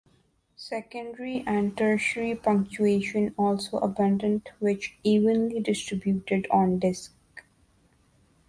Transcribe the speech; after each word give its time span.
Secondary 0.55 1.43
and 1.45 1.77
tertiary 1.77 2.33
punctation 2.33 3.35
also 3.37 3.77
abundant 3.77 4.49
which 4.57 4.97
evenly 5.03 5.59
distributed 5.59 6.47
on 6.49 6.79
disc. 6.79 7.13